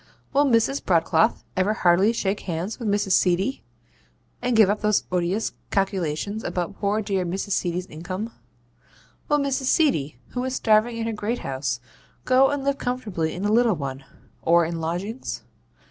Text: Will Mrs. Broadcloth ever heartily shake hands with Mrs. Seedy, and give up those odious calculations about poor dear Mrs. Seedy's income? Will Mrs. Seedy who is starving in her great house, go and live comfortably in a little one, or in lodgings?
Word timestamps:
Will 0.33 0.45
Mrs. 0.45 0.83
Broadcloth 0.83 1.43
ever 1.55 1.73
heartily 1.75 2.11
shake 2.11 2.39
hands 2.39 2.79
with 2.79 2.87
Mrs. 2.87 3.11
Seedy, 3.11 3.63
and 4.41 4.55
give 4.57 4.67
up 4.67 4.81
those 4.81 5.03
odious 5.11 5.53
calculations 5.69 6.43
about 6.43 6.73
poor 6.79 7.03
dear 7.03 7.23
Mrs. 7.23 7.51
Seedy's 7.51 7.85
income? 7.85 8.33
Will 9.29 9.37
Mrs. 9.37 9.65
Seedy 9.65 10.17
who 10.29 10.43
is 10.43 10.55
starving 10.55 10.97
in 10.97 11.05
her 11.05 11.13
great 11.13 11.45
house, 11.45 11.79
go 12.25 12.49
and 12.49 12.63
live 12.63 12.79
comfortably 12.79 13.35
in 13.35 13.45
a 13.45 13.51
little 13.51 13.75
one, 13.75 14.03
or 14.41 14.65
in 14.65 14.81
lodgings? 14.81 15.43